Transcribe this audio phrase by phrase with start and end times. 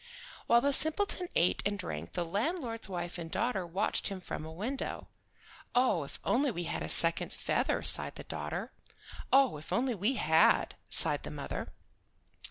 [0.47, 4.51] While the simpleton ate and drank the landlord's wife and daughter watched him from a
[4.51, 5.09] window.
[5.75, 8.71] "Oh, if we only had a second feather," sighed the daughter.
[9.31, 11.67] "Oh, if we only had!" sighed the mother.